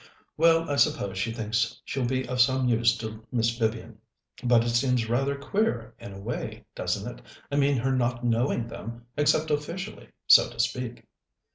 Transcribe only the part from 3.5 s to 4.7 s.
Vivian, but